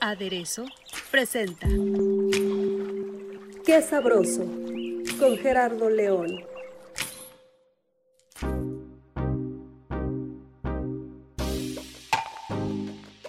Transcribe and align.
Aderezo 0.00 0.64
presenta 1.10 1.66
Qué 3.64 3.82
sabroso 3.82 4.44
con 5.18 5.36
Gerardo 5.38 5.90
León. 5.90 6.44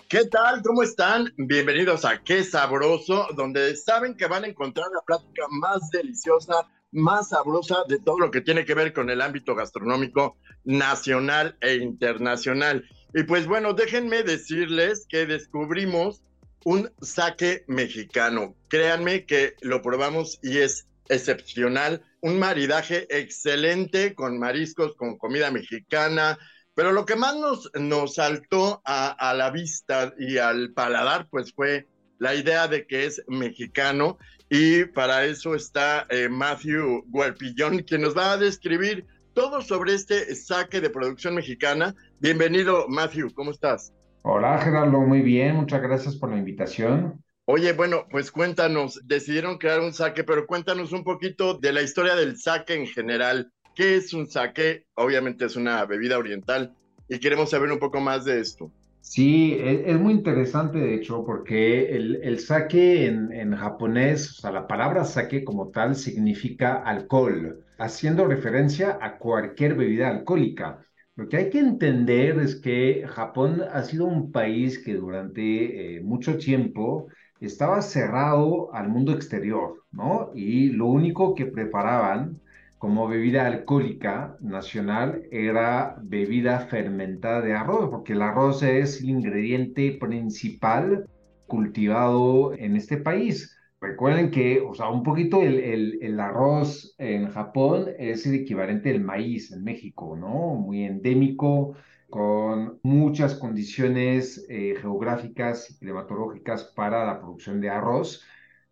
¿Qué 0.08 0.26
tal? 0.26 0.62
¿Cómo 0.64 0.84
están? 0.84 1.34
Bienvenidos 1.38 2.06
a 2.06 2.24
Qué 2.24 2.44
Sabroso, 2.44 3.28
donde 3.36 3.76
saben 3.76 4.16
que 4.16 4.28
van 4.28 4.44
a 4.44 4.48
encontrar 4.48 4.88
la 4.94 5.02
plática 5.02 5.46
más 5.50 5.90
deliciosa, 5.92 6.68
más 6.92 7.30
sabrosa 7.30 7.84
de 7.88 8.00
todo 8.00 8.20
lo 8.20 8.32
que 8.32 8.42
tiene 8.42 8.66
que 8.66 8.74
ver 8.74 8.94
con 8.94 9.10
el 9.10 9.22
ámbito 9.22 9.56
gastronómico 9.56 10.38
nacional 10.64 11.58
e 11.62 11.76
internacional. 11.76 12.86
Y 13.14 13.24
pues 13.24 13.48
bueno, 13.48 13.74
déjenme 13.74 14.24
decirles 14.24 15.06
que 15.10 15.26
descubrimos 15.26 16.22
un 16.66 16.92
saque 17.02 17.64
mexicano. 17.68 18.56
Créanme 18.68 19.26
que 19.26 19.56
lo 19.62 19.82
probamos 19.82 20.40
y 20.44 20.60
es 20.60 20.88
excepcional. 21.08 22.04
Un 22.22 22.38
maridaje 22.38 23.08
excelente 23.10 24.14
con 24.14 24.38
mariscos, 24.38 24.96
con 24.96 25.18
comida 25.18 25.52
mexicana. 25.52 26.38
Pero 26.76 26.92
lo 26.92 27.06
que 27.06 27.16
más 27.16 27.36
nos, 27.36 27.72
nos 27.74 28.16
saltó 28.16 28.82
a, 28.86 29.34
la 29.36 29.50
vista 29.50 30.14
y 30.18 30.38
al 30.38 30.72
paladar, 30.72 31.28
pues 31.30 31.52
fue 31.54 31.88
la 32.20 32.36
idea 32.36 32.68
de 32.68 32.86
que 32.86 33.06
es 33.06 33.24
mexicano. 33.28 34.18
Y 34.50 34.86
para 34.86 35.26
eso 35.26 35.56
está 35.56 36.06
eh, 36.10 36.30
Matthew 36.30 37.06
Gualpillón, 37.08 37.80
quien 37.80 38.02
nos 38.02 38.16
va 38.16 38.34
a 38.34 38.38
describir 38.38 39.06
todo 39.34 39.62
sobre 39.62 39.94
este 39.94 40.36
saque 40.36 40.82
de 40.82 40.90
producción 40.90 41.36
mexicana. 41.36 41.96
Bienvenido, 42.22 42.86
Matthew, 42.90 43.34
¿cómo 43.34 43.52
estás? 43.52 43.94
Hola 44.24 44.58
Gerardo, 44.58 45.00
muy 45.00 45.22
bien, 45.22 45.56
muchas 45.56 45.82
gracias 45.82 46.18
por 46.18 46.30
la 46.30 46.38
invitación. 46.38 47.24
Oye, 47.46 47.72
bueno, 47.72 48.08
pues 48.12 48.30
cuéntanos, 48.30 49.00
decidieron 49.06 49.58
crear 49.58 49.80
un 49.80 49.94
saque, 49.94 50.26
pero 50.26 50.46
cuéntanos 50.46 50.92
un 50.92 51.06
poquito 51.06 51.54
de 51.54 51.72
la 51.72 51.82
historia 51.82 52.16
del 52.16 52.38
saque 52.38 52.74
en 52.74 52.88
general. 52.88 53.54
¿Qué 53.74 53.96
es 53.96 54.14
un 54.14 54.28
saque? 54.28 54.86
Obviamente 54.96 55.46
es 55.46 55.56
una 55.56 55.86
bebida 55.86 56.18
oriental 56.18 56.76
y 57.08 57.20
queremos 57.20 57.52
saber 57.52 57.72
un 57.72 57.80
poco 57.80 58.02
más 58.02 58.26
de 58.26 58.42
esto. 58.42 58.70
Sí, 59.00 59.58
es, 59.58 59.84
es 59.86 59.98
muy 59.98 60.12
interesante 60.12 60.78
de 60.78 60.96
hecho 60.96 61.24
porque 61.26 61.96
el, 61.96 62.20
el 62.22 62.40
sake 62.40 63.08
en, 63.08 63.32
en, 63.32 63.56
japonés, 63.56 64.32
o 64.32 64.42
sea, 64.42 64.52
la 64.52 64.68
palabra 64.68 65.06
sake 65.06 65.46
como 65.46 65.70
tal 65.70 65.96
significa 65.96 66.84
alcohol, 66.84 67.64
haciendo 67.78 68.26
referencia 68.26 69.00
a 69.02 69.18
cualquier 69.18 69.76
bebida 69.76 70.10
alcohólica. 70.10 70.86
Lo 71.20 71.28
que 71.28 71.36
hay 71.36 71.50
que 71.50 71.60
entender 71.60 72.40
es 72.40 72.56
que 72.56 73.04
Japón 73.06 73.62
ha 73.74 73.84
sido 73.84 74.06
un 74.06 74.32
país 74.32 74.80
que 74.80 74.94
durante 74.94 75.98
eh, 75.98 76.02
mucho 76.02 76.38
tiempo 76.38 77.08
estaba 77.42 77.82
cerrado 77.82 78.74
al 78.74 78.88
mundo 78.88 79.12
exterior, 79.12 79.84
¿no? 79.92 80.32
Y 80.34 80.70
lo 80.70 80.86
único 80.86 81.36
que 81.36 81.46
preparaban 81.46 82.40
como 82.78 83.06
bebida 83.10 83.46
alcohólica 83.48 84.38
nacional 84.40 85.24
era 85.30 85.98
bebida 86.02 86.62
fermentada 86.62 87.42
de 87.42 87.54
arroz, 87.54 87.90
porque 87.90 88.14
el 88.14 88.22
arroz 88.22 88.64
es 88.64 89.02
el 89.02 89.10
ingrediente 89.10 89.98
principal 90.00 91.06
cultivado 91.48 92.54
en 92.54 92.78
este 92.78 92.96
país. 92.96 93.59
Recuerden 93.90 94.30
que, 94.30 94.62
o 94.62 94.76
sea, 94.76 94.90
un 94.90 95.02
poquito 95.04 95.42
el, 95.42 95.60
el, 95.60 96.00
el, 96.02 96.20
arroz 96.20 96.94
en 97.00 97.28
Japón 97.32 97.88
es 97.98 98.26
el 98.28 98.36
equivalente 98.36 98.90
del 98.90 99.02
maíz 99.04 99.52
en 99.52 99.64
México, 99.64 100.16
¿no? 100.16 100.54
Muy 100.56 100.84
endémico, 100.84 101.76
con 102.10 102.80
muchas 102.84 103.34
condiciones 103.36 104.46
eh, 104.48 104.76
geográficas 104.80 105.72
y 105.72 105.80
climatológicas 105.80 106.66
para 106.66 107.04
la 107.06 107.20
producción 107.20 107.60
de 107.62 107.70
arroz, 107.72 108.24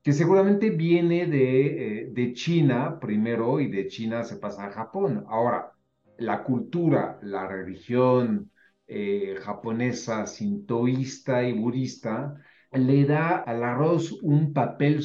que 0.04 0.14
seguramente 0.14 0.70
viene 0.70 1.26
de, 1.26 2.02
eh, 2.04 2.10
de 2.12 2.34
China 2.34 3.00
primero 3.00 3.60
y 3.60 3.68
de 3.72 3.88
China 3.88 4.24
se 4.24 4.38
pasa 4.38 4.66
a 4.68 4.72
Japón. 4.72 5.26
Ahora, 5.30 5.72
la 6.18 6.44
cultura, 6.44 7.20
la 7.24 7.48
religión 7.48 8.52
eh, 8.88 9.36
japonesa, 9.42 10.28
sintoísta 10.28 11.44
y 11.44 11.54
budista, 11.54 12.36
le 12.72 13.06
da 13.06 13.38
al 13.38 13.64
arroz 13.64 14.12
un 14.22 14.54
papel 14.54 15.04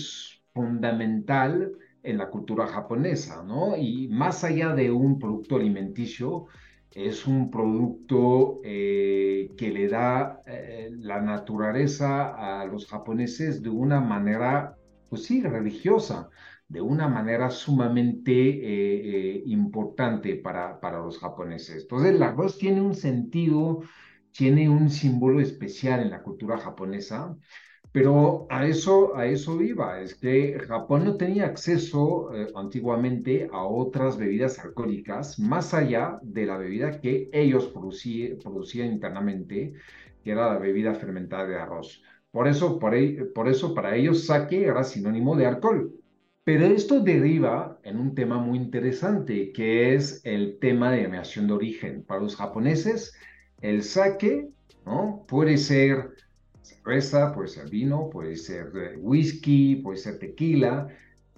fundamental 0.53 1.73
en 2.03 2.19
la 2.19 2.29
cultura 2.29 2.67
japonesa, 2.67 3.43
¿no? 3.43 3.77
Y 3.77 4.09
más 4.09 4.45
allá 4.45 4.75
de 4.75 4.91
un 4.91 5.19
producto 5.19 5.57
alimenticio, 5.57 6.47
es 6.91 7.27
un 7.27 7.51
producto 7.51 8.61
eh, 8.65 9.51
que 9.57 9.71
le 9.71 9.89
da 9.89 10.41
eh, 10.47 10.91
la 10.93 11.21
naturaleza 11.21 12.61
a 12.61 12.67
los 12.67 12.87
japoneses 12.87 13.63
de 13.63 13.71
una 13.71 14.01
manera, 14.01 14.77
pues 15.09 15.25
sí, 15.25 15.43
religiosa, 15.43 16.29
de 16.69 16.81
una 16.81 17.09
manera 17.09 17.51
sumamente 17.51 18.33
eh, 18.33 19.43
importante 19.47 20.37
para, 20.37 20.81
para 20.81 20.99
los 20.99 21.19
japoneses. 21.19 21.83
Entonces, 21.83 22.15
el 22.15 22.23
arroz 22.23 22.59
tiene 22.59 22.81
un 22.81 22.95
sentido 22.95 23.83
tiene 24.33 24.69
un 24.69 24.91
símbolo 24.91 25.41
especial 25.41 26.01
en 26.01 26.11
la 26.11 26.23
cultura 26.23 26.59
japonesa, 26.59 27.37
pero 27.93 28.47
a 28.51 28.67
eso, 28.67 29.15
a 29.17 29.27
eso 29.27 29.61
iba, 29.61 30.01
es 30.01 30.15
que 30.15 30.59
Japón 30.67 31.05
no 31.05 31.17
tenía 31.17 31.45
acceso 31.47 32.35
eh, 32.35 32.49
antiguamente 32.55 33.49
a 33.53 33.65
otras 33.65 34.17
bebidas 34.17 34.59
alcohólicas 34.59 35.39
más 35.39 35.75
allá 35.75 36.19
de 36.23 36.47
la 36.47 36.57
bebida 36.57 37.01
que 37.01 37.29
ellos 37.33 37.67
producían, 37.69 38.39
producían 38.39 38.93
internamente, 38.93 39.75
que 40.25 40.31
era 40.31 40.53
la 40.55 40.59
bebida 40.59 40.95
fermentada 40.95 41.47
de 41.47 41.57
arroz. 41.57 42.03
Por 42.31 42.49
eso, 42.49 42.79
por, 42.79 42.95
por 43.35 43.49
eso 43.49 43.75
para 43.75 43.95
ellos 43.97 44.25
sake 44.27 44.65
era 44.65 44.85
sinónimo 44.85 45.37
de 45.37 45.47
alcohol. 45.47 45.93
Pero 46.45 46.65
esto 46.67 47.01
deriva 47.01 47.79
en 47.85 47.99
un 47.99 48.15
tema 48.15 48.39
muy 48.39 48.59
interesante, 48.59 49.53
que 49.53 49.95
es 49.95 50.21
el 50.25 50.59
tema 50.59 50.91
de 50.91 50.99
denominación 50.99 51.47
de 51.47 51.53
origen. 51.53 52.05
Para 52.05 52.21
los 52.21 52.37
japoneses, 52.37 53.15
el 53.63 53.83
sake, 53.83 54.49
¿no? 54.85 55.25
Puede 55.27 55.57
ser 55.57 56.11
cerveza, 56.61 57.33
puede 57.33 57.49
ser 57.49 57.71
vino, 57.71 58.11
puede 58.11 58.37
ser 58.37 58.71
whisky, 58.99 59.77
puede 59.77 59.99
ser 59.99 60.19
tequila, 60.19 60.89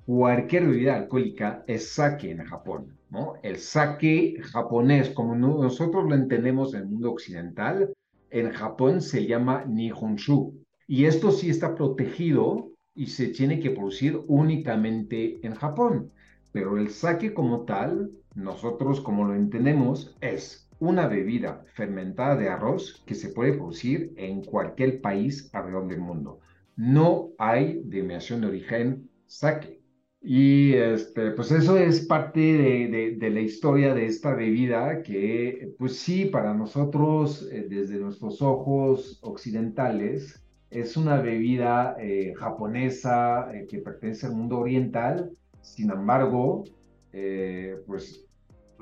cualquier 0.07 0.67
bebida 0.67 0.97
alcohólica 0.97 1.65
es 1.67 1.91
sake 1.91 2.31
en 2.31 2.45
Japón, 2.45 2.97
¿no? 3.11 3.35
El 3.43 3.59
sake 3.59 4.39
japonés, 4.43 5.11
como 5.11 5.35
nosotros 5.35 6.05
lo 6.09 6.15
entendemos 6.15 6.75
en 6.75 6.81
el 6.81 6.89
mundo 6.89 7.13
occidental, 7.13 7.95
en 8.31 8.51
Japón 8.51 9.01
se 9.01 9.27
llama 9.27 9.65
Nihonshu. 9.67 10.55
Y 10.87 11.05
esto 11.05 11.31
sí 11.31 11.51
está 11.51 11.75
protegido 11.75 12.71
y 12.95 13.07
se 13.07 13.29
tiene 13.29 13.61
que 13.61 13.71
producir 13.71 14.21
únicamente 14.27 15.39
en 15.47 15.55
Japón. 15.55 16.11
Pero 16.53 16.77
el 16.77 16.91
sake 16.91 17.33
como 17.33 17.65
tal, 17.65 18.11
nosotros 18.35 19.01
como 19.01 19.25
lo 19.25 19.35
entendemos, 19.35 20.17
es 20.21 20.64
una 20.89 21.09
bebida 21.09 21.65
fermentada 21.75 22.37
de 22.37 22.49
arroz 22.49 23.03
que 23.07 23.15
se 23.15 23.31
puede 23.31 23.55
producir 23.55 24.13
en 24.17 24.43
cualquier 24.45 25.01
país 25.01 25.51
alrededor 25.53 25.89
del 25.89 26.01
mundo. 26.01 26.41
No 26.77 27.31
hay 27.39 27.83
denominación 27.85 28.41
de 28.41 28.47
origen 28.49 29.11
sake. 29.27 29.81
Y 30.21 30.73
este, 30.75 31.33
pues 31.33 31.51
eso 31.51 31.77
es 31.77 32.07
parte 32.07 32.41
de, 32.41 32.89
de, 32.89 33.17
de, 33.17 33.31
la 33.31 33.41
historia 33.41 33.95
de 33.95 34.07
esta 34.07 34.35
bebida 34.35 35.03
que, 35.03 35.75
pues 35.79 35.99
sí, 35.99 36.25
para 36.27 36.55
nosotros, 36.55 37.47
eh, 37.53 37.67
desde 37.69 37.99
nuestros 37.99 38.41
ojos 38.41 39.19
occidentales, 39.23 40.45
es 40.75 40.97
una 40.97 41.21
bebida 41.21 41.97
eh, 42.01 42.35
japonesa 42.37 43.49
eh, 43.55 43.67
que 43.69 43.79
pertenece 43.79 44.27
al 44.27 44.35
mundo 44.35 44.59
oriental. 44.59 45.31
Sin 45.61 45.91
embargo, 45.91 46.65
eh, 47.13 47.77
pues 47.87 48.24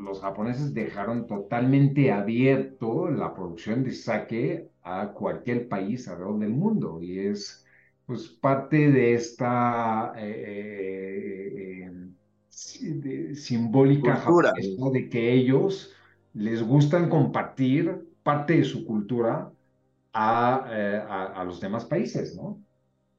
los 0.02 0.20
japoneses 0.20 0.74
dejaron 0.74 1.26
totalmente 1.26 2.10
abierto 2.10 3.08
la 3.08 3.34
producción 3.34 3.84
de 3.84 3.92
sake 3.92 4.68
a 4.82 5.12
cualquier 5.12 5.68
país 5.68 6.08
alrededor 6.08 6.40
del 6.40 6.50
mundo 6.50 7.00
y 7.00 7.20
es 7.20 7.64
pues 8.06 8.28
parte 8.28 8.90
de 8.90 9.14
esta 9.14 10.12
eh, 10.16 11.86
eh, 11.86 11.90
de, 12.80 13.34
simbólica 13.36 14.16
japonesa 14.16 14.90
de 14.92 15.08
que 15.08 15.32
ellos 15.32 15.94
les 16.34 16.62
gustan 16.62 17.08
compartir 17.08 18.08
parte 18.22 18.56
de 18.56 18.64
su 18.64 18.84
cultura 18.84 19.52
a, 20.12 20.66
eh, 20.70 21.02
a, 21.08 21.40
a 21.40 21.44
los 21.44 21.60
demás 21.60 21.84
países, 21.84 22.36
¿no? 22.36 22.60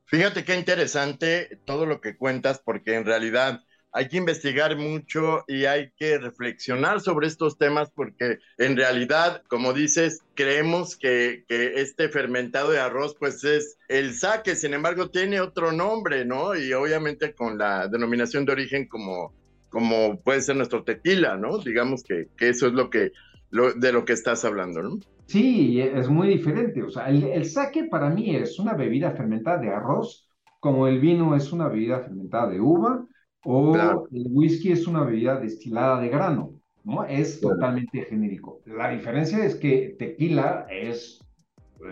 Fíjate 0.06 0.44
qué 0.44 0.56
interesante 0.56 1.62
todo 1.66 1.86
lo 1.86 2.02
que 2.02 2.18
cuentas, 2.18 2.62
porque 2.64 2.96
en 2.96 3.06
realidad 3.06 3.62
hay 3.94 4.08
que 4.08 4.18
investigar 4.18 4.76
mucho 4.76 5.44
y 5.48 5.66
hay 5.66 5.92
que 5.96 6.18
reflexionar 6.18 7.00
sobre 7.00 7.28
estos 7.28 7.60
temas 7.60 7.92
porque 7.92 8.40
en 8.58 8.76
realidad, 8.76 9.44
como 9.48 9.72
dices, 9.72 10.24
creemos 10.34 10.98
que, 10.98 11.46
que, 11.48 11.76
este 11.76 12.10
fermentado 12.10 12.72
de 12.72 12.80
arroz 12.80 13.16
pues 13.18 13.44
es 13.44 13.78
el 13.88 14.16
saque, 14.16 14.56
sin 14.56 14.74
embargo 14.74 15.12
tiene 15.12 15.40
otro 15.40 15.72
nombre, 15.72 16.26
¿no? 16.26 16.56
Y 16.56 16.74
obviamente 16.74 17.36
con 17.36 17.60
la 17.60 17.88
denominación 17.88 18.46
de 18.46 18.54
origen 18.54 18.88
como, 18.88 19.32
como 19.70 20.20
puede 20.20 20.42
ser 20.42 20.56
nuestro 20.56 20.84
tequila, 20.84 21.38
¿no? 21.38 21.60
Digamos 21.60 22.04
que, 22.04 22.30
que 22.36 22.50
eso 22.50 22.66
es 22.66 22.74
lo 22.74 22.90
que, 22.90 23.12
lo, 23.52 23.74
de 23.74 23.94
lo 23.94 24.06
que 24.06 24.14
estás 24.14 24.44
hablando, 24.44 24.82
¿no? 24.82 25.00
Sí, 25.28 25.80
es 25.80 26.10
muy 26.10 26.30
diferente. 26.30 26.82
O 26.82 26.90
sea, 26.90 27.10
el, 27.10 27.24
el 27.24 27.46
saque 27.46 27.84
para 27.84 28.10
mí 28.10 28.36
es 28.36 28.58
una 28.58 28.74
bebida 28.74 29.12
fermentada 29.12 29.60
de 29.60 29.70
arroz, 29.70 30.28
como 30.60 30.88
el 30.88 31.00
vino 31.00 31.36
es 31.36 31.52
una 31.52 31.68
bebida 31.68 32.00
fermentada 32.00 32.50
de 32.50 32.60
uva 32.60 33.06
o 33.44 33.74
claro. 33.74 34.08
el 34.12 34.28
whisky 34.30 34.72
es 34.72 34.88
una 34.88 35.04
bebida 35.04 35.40
destilada 35.40 36.00
de 36.02 36.10
grano, 36.10 36.54
¿no? 36.84 37.06
Es 37.06 37.38
claro. 37.38 37.56
totalmente 37.56 38.04
genérico. 38.06 38.62
La 38.66 38.90
diferencia 38.90 39.44
es 39.46 39.56
que 39.56 39.96
tequila 40.00 40.68
es, 40.70 41.20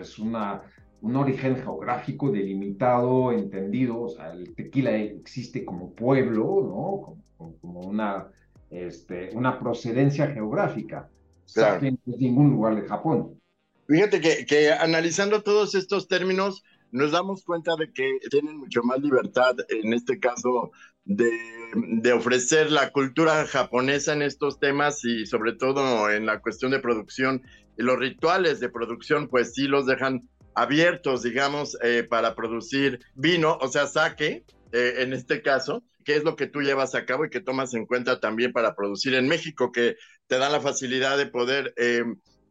es 0.00 0.18
una, 0.18 0.62
un 1.00 1.16
origen 1.16 1.56
geográfico 1.56 2.30
delimitado, 2.30 3.32
entendido, 3.32 4.02
o 4.02 4.08
sea, 4.08 4.32
el 4.32 4.54
tequila 4.54 4.96
existe 4.96 5.64
como 5.64 5.92
pueblo, 5.92 6.44
¿no? 6.44 7.16
Como, 7.36 7.56
como 7.58 7.80
una, 7.80 8.28
este, 8.70 9.30
una 9.34 9.58
procedencia 9.58 10.28
geográfica. 10.28 11.08
Claro. 11.52 11.84
En 11.84 11.98
ningún 12.06 12.50
lugar 12.50 12.76
de 12.76 12.88
Japón. 12.88 13.38
Fíjate 13.86 14.20
que, 14.20 14.46
que 14.46 14.72
analizando 14.72 15.42
todos 15.42 15.74
estos 15.74 16.08
términos, 16.08 16.62
nos 16.92 17.10
damos 17.10 17.42
cuenta 17.42 17.74
de 17.76 17.92
que 17.92 18.18
tienen 18.30 18.58
mucho 18.58 18.82
más 18.82 19.00
libertad, 19.00 19.56
en 19.68 19.92
este 19.92 20.20
caso, 20.20 20.70
de, 21.04 22.12
ofrecer 22.12 22.70
la 22.70 22.90
cultura 22.90 23.46
japonesa 23.46 24.12
en 24.12 24.22
estos 24.22 24.58
temas 24.58 25.04
y 25.04 25.26
sobre 25.26 25.54
todo 25.54 26.10
en 26.10 26.26
la 26.26 26.40
cuestión 26.40 26.70
de 26.70 26.80
producción. 26.80 27.42
Y 27.78 27.82
los 27.82 27.98
rituales 27.98 28.60
de 28.60 28.68
producción, 28.68 29.28
pues 29.28 29.54
sí 29.54 29.66
los 29.66 29.86
dejan 29.86 30.20
abiertos, 30.54 31.22
digamos, 31.22 31.78
eh, 31.82 32.06
para 32.08 32.34
producir 32.34 33.00
vino, 33.14 33.56
o 33.60 33.68
sea, 33.68 33.86
sake, 33.86 34.44
eh, 34.72 34.94
en 34.98 35.14
este 35.14 35.40
caso, 35.40 35.82
que 36.04 36.16
es 36.16 36.24
lo 36.24 36.36
que 36.36 36.46
tú 36.46 36.60
llevas 36.60 36.94
a 36.94 37.06
cabo 37.06 37.24
y 37.24 37.30
que 37.30 37.40
tomas 37.40 37.72
en 37.74 37.86
cuenta 37.86 38.20
también 38.20 38.52
para 38.52 38.74
producir 38.74 39.14
en 39.14 39.28
México, 39.28 39.72
que 39.72 39.96
te 40.26 40.38
da 40.38 40.48
la 40.50 40.60
facilidad 40.60 41.16
de 41.16 41.26
poder... 41.26 41.72
Eh, 41.76 42.04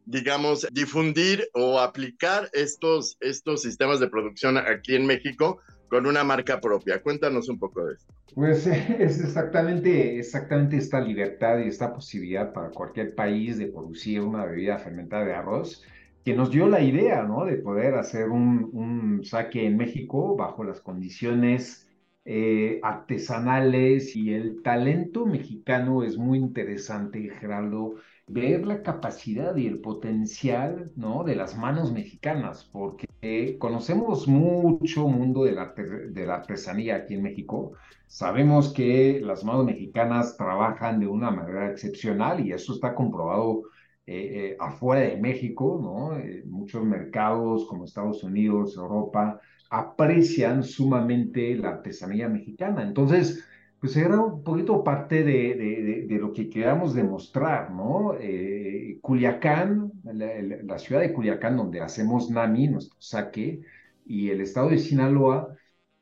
digamos, 0.04 0.66
difundir 0.72 1.48
o 1.52 1.78
aplicar 1.78 2.50
estos, 2.52 3.16
estos 3.20 3.62
sistemas 3.62 4.00
de 4.00 4.08
producción 4.08 4.58
aquí 4.58 4.96
en 4.96 5.06
México 5.06 5.60
con 5.92 6.06
una 6.06 6.24
marca 6.24 6.58
propia. 6.58 7.02
Cuéntanos 7.02 7.50
un 7.50 7.58
poco 7.58 7.84
de 7.84 7.92
esto. 7.96 8.14
Pues 8.34 8.66
es 8.66 9.20
exactamente, 9.20 10.18
exactamente 10.18 10.76
esta 10.78 11.00
libertad 11.00 11.58
y 11.58 11.68
esta 11.68 11.92
posibilidad 11.92 12.52
para 12.52 12.70
cualquier 12.70 13.14
país 13.14 13.58
de 13.58 13.66
producir 13.68 14.20
una 14.22 14.44
bebida 14.46 14.78
fermentada 14.78 15.24
de 15.26 15.34
arroz 15.34 15.84
que 16.24 16.34
nos 16.34 16.50
dio 16.50 16.66
la 16.68 16.80
idea, 16.80 17.24
¿no? 17.24 17.44
De 17.44 17.56
poder 17.58 17.94
hacer 17.94 18.30
un, 18.30 18.70
un 18.72 19.24
saque 19.24 19.66
en 19.66 19.76
México 19.76 20.36
bajo 20.36 20.64
las 20.64 20.80
condiciones 20.80 21.90
eh, 22.24 22.80
artesanales 22.82 24.14
y 24.16 24.32
el 24.32 24.62
talento 24.62 25.26
mexicano 25.26 26.02
es 26.04 26.16
muy 26.16 26.38
interesante, 26.38 27.28
Geraldo 27.40 27.96
ver 28.32 28.66
la 28.66 28.82
capacidad 28.82 29.54
y 29.56 29.66
el 29.66 29.80
potencial 29.80 30.90
¿no? 30.96 31.22
de 31.22 31.36
las 31.36 31.56
manos 31.56 31.92
mexicanas, 31.92 32.64
porque 32.72 33.58
conocemos 33.58 34.26
mucho 34.26 35.06
mundo 35.06 35.44
de 35.44 35.52
la, 35.52 36.34
artesanía 36.34 36.96
aquí 36.96 37.14
en 37.14 37.22
México. 37.22 37.72
Sabemos 38.06 38.72
que 38.72 39.20
las 39.22 39.44
manos 39.44 39.66
mexicanas 39.66 40.36
trabajan 40.36 40.98
de 40.98 41.06
una 41.06 41.30
manera 41.30 41.70
excepcional 41.70 42.44
y 42.44 42.52
eso 42.52 42.72
está 42.72 42.94
comprobado 42.94 43.64
eh, 44.06 44.52
eh, 44.52 44.56
afuera 44.58 45.02
de 45.02 45.16
México, 45.16 45.78
¿no? 45.82 46.18
Eh, 46.18 46.42
muchos 46.46 46.84
mercados 46.84 47.66
como 47.66 47.84
Estados 47.84 48.24
Unidos, 48.24 48.76
Europa, 48.76 49.40
aprecian 49.70 50.62
sumamente 50.62 51.54
la 51.56 51.70
artesanía 51.70 52.28
mexicana. 52.28 52.82
Entonces, 52.82 53.44
pues 53.82 53.96
era 53.96 54.20
un 54.20 54.44
poquito 54.44 54.84
parte 54.84 55.24
de, 55.24 55.56
de, 55.56 56.06
de 56.08 56.18
lo 56.18 56.32
que 56.32 56.48
queríamos 56.48 56.94
demostrar, 56.94 57.72
¿no? 57.72 58.14
Eh, 58.20 58.98
Culiacán, 59.02 59.90
la, 60.04 60.28
la, 60.40 60.78
ciudad 60.78 61.00
de 61.00 61.12
Culiacán, 61.12 61.56
donde 61.56 61.80
hacemos 61.80 62.30
NAMI, 62.30 62.68
nuestro 62.68 62.96
saque, 63.00 63.60
y 64.06 64.30
el 64.30 64.40
estado 64.40 64.68
de 64.70 64.78
Sinaloa, 64.78 65.56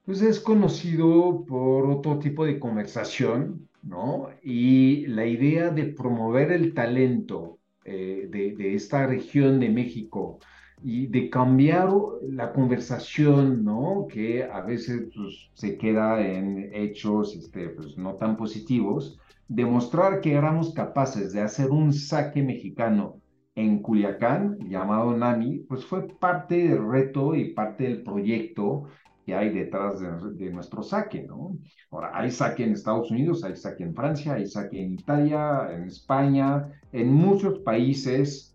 pues 0.04 0.20
es 0.20 0.40
conocido 0.40 1.46
por 1.46 1.86
otro 1.90 2.18
tipo 2.18 2.44
de 2.44 2.58
conversación, 2.60 3.66
¿no? 3.82 4.28
Y 4.42 5.06
la 5.06 5.24
idea 5.24 5.70
de 5.70 5.86
promover 5.86 6.52
el 6.52 6.74
talento 6.74 7.60
eh, 7.86 8.28
de, 8.28 8.74
esta 8.74 9.06
región 9.06 9.58
de 9.58 9.70
México, 9.70 10.38
y 10.82 11.06
de 11.08 11.28
cambiar 11.28 11.90
la 12.22 12.52
conversación, 12.52 13.64
¿no? 13.64 14.06
Que 14.08 14.44
a 14.44 14.62
veces 14.62 15.10
pues, 15.14 15.50
se 15.54 15.76
queda 15.76 16.26
en 16.26 16.70
hechos 16.74 17.36
este, 17.36 17.70
pues, 17.70 17.98
no 17.98 18.14
tan 18.14 18.36
positivos, 18.36 19.18
demostrar 19.48 20.20
que 20.20 20.32
éramos 20.32 20.72
capaces 20.72 21.32
de 21.32 21.42
hacer 21.42 21.70
un 21.70 21.92
saque 21.92 22.42
mexicano 22.42 23.20
en 23.54 23.82
Culiacán, 23.82 24.58
llamado 24.68 25.16
NAMI, 25.16 25.60
pues 25.68 25.84
fue 25.84 26.06
parte 26.08 26.68
del 26.68 26.88
reto 26.88 27.34
y 27.34 27.52
parte 27.52 27.84
del 27.84 28.02
proyecto 28.02 28.84
que 29.26 29.34
hay 29.34 29.50
detrás 29.50 30.00
de, 30.00 30.08
de, 30.34 30.50
nuestro 30.50 30.82
saque, 30.82 31.24
¿no? 31.24 31.58
Ahora, 31.90 32.12
hay 32.14 32.30
saque 32.30 32.64
en 32.64 32.72
Estados 32.72 33.10
Unidos, 33.10 33.44
hay 33.44 33.56
saque 33.56 33.82
en 33.82 33.94
Francia, 33.94 34.34
hay 34.34 34.46
saque 34.46 34.80
en 34.82 34.94
Italia, 34.94 35.68
en 35.72 35.84
España, 35.84 36.68
en 36.92 37.12
muchos 37.12 37.58
países 37.58 38.49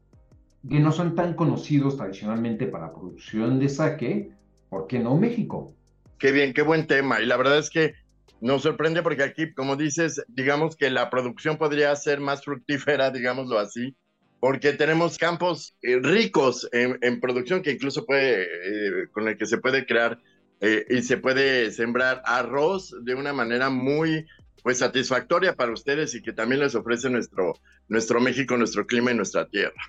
que 0.70 0.80
no 0.80 0.92
son 0.92 1.16
tan 1.16 1.34
conocidos 1.34 1.98
tradicionalmente 1.98 2.68
para 2.68 2.92
producción 2.92 3.60
de 3.60 3.70
sake, 3.70 4.32
¿por 4.70 4.88
qué 4.88 5.00
no 5.00 5.16
México? 5.18 5.74
Qué 6.18 6.32
bien, 6.32 6.54
qué 6.54 6.62
buen 6.62 6.88
tema. 6.88 7.22
Y 7.22 7.26
la 7.26 7.38
verdad 7.38 7.58
es 7.58 7.70
que 7.70 7.94
nos 8.42 8.64
sorprende 8.64 9.02
porque 9.02 9.24
aquí, 9.24 9.54
como 9.54 9.76
dices, 9.76 10.24
digamos 10.28 10.76
que 10.76 10.90
la 10.90 11.10
producción 11.10 11.58
podría 11.58 11.96
ser 11.96 12.20
más 12.20 12.44
fructífera, 12.44 13.12
digámoslo 13.12 13.60
así, 13.60 13.96
porque 14.40 14.74
tenemos 14.74 15.18
campos 15.18 15.76
eh, 15.82 16.00
ricos 16.02 16.68
en, 16.72 16.98
en, 17.02 17.20
producción 17.20 17.62
que 17.62 17.72
incluso 17.72 18.06
puede, 18.06 18.44
eh, 18.44 19.08
con 19.12 19.28
el 19.28 19.38
que 19.38 19.46
se 19.46 19.58
puede 19.58 19.86
crear 19.86 20.20
eh, 20.62 20.86
y 20.90 21.02
se 21.02 21.18
puede 21.18 21.72
sembrar 21.72 22.22
arroz 22.26 22.94
de 23.04 23.16
una 23.16 23.34
manera 23.34 23.70
muy 23.70 24.26
pues 24.64 24.80
satisfactoria 24.80 25.56
para 25.56 25.72
ustedes 25.72 26.16
y 26.16 26.22
que 26.22 26.34
también 26.34 26.62
les 26.62 26.74
ofrece 26.74 27.10
nuestro, 27.10 27.54
nuestro 27.88 28.20
México, 28.20 28.58
nuestro 28.58 28.88
clima 28.88 29.12
y 29.12 29.16
nuestra 29.16 29.48
tierra. 29.48 29.80